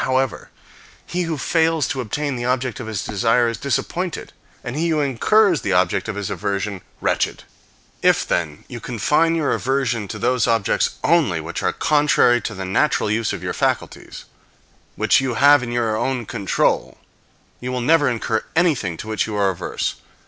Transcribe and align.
However, 0.05 0.49
he 1.05 1.21
who 1.29 1.37
fails 1.37 1.87
to 1.89 2.01
obtain 2.01 2.35
the 2.35 2.43
object 2.45 2.79
of 2.79 2.87
his 2.87 3.03
desire 3.03 3.47
is 3.47 3.59
disappointed, 3.59 4.33
and 4.63 4.75
he 4.75 4.89
who 4.89 4.99
incurs 4.99 5.61
the 5.61 5.73
object 5.73 6.07
of 6.09 6.15
his 6.15 6.31
aversion 6.31 6.81
wretched. 7.01 7.43
If, 8.01 8.27
then, 8.27 8.63
you 8.67 8.79
confine 8.79 9.35
your 9.35 9.51
aversion 9.53 10.07
to 10.07 10.17
those 10.17 10.47
objects 10.47 10.97
only 11.03 11.39
which 11.39 11.61
are 11.61 11.71
contrary 11.71 12.41
to 12.41 12.55
the 12.55 12.65
natural 12.65 13.11
use 13.11 13.31
of 13.31 13.43
your 13.43 13.53
faculties, 13.53 14.25
which 14.95 15.21
you 15.21 15.35
have 15.35 15.61
in 15.61 15.71
your 15.71 15.95
own 15.95 16.25
control, 16.25 16.97
you 17.59 17.71
will 17.71 17.79
never 17.79 18.09
incur 18.09 18.43
anything 18.55 18.97
to 18.97 19.07
which 19.07 19.27
you 19.27 19.35
are 19.35 19.51
averse. 19.51 19.97